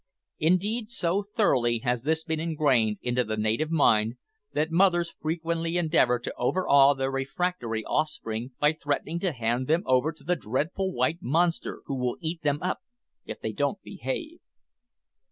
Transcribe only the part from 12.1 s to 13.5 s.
eat them up if